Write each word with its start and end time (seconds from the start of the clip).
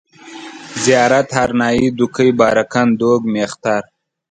زيارت، 0.83 1.27
هرنايي، 1.37 1.87
دوکۍ، 1.97 2.29
بارکن، 2.39 2.87
دوگ، 2.99 3.21
مېختر 3.33 3.83